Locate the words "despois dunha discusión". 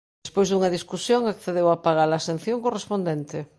0.25-1.21